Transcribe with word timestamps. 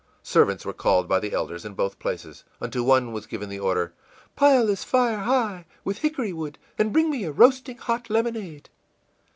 Servants 0.23 0.65
were 0.65 0.73
called 0.73 1.07
by 1.07 1.19
the 1.19 1.31
elders, 1.31 1.63
in 1.63 1.75
both 1.75 1.99
places. 1.99 2.43
Unto 2.59 2.81
one 2.83 3.11
was 3.11 3.27
given 3.27 3.49
the 3.49 3.59
order, 3.59 3.93
ìPile 4.35 4.65
this 4.65 4.83
fire 4.83 5.19
high, 5.19 5.67
with 5.83 5.99
hickory 5.99 6.33
wood, 6.33 6.57
and 6.79 6.91
bring 6.91 7.11
me 7.11 7.23
a 7.23 7.31
roasting 7.31 7.77
hot 7.77 8.09
lemonade. 8.09 8.69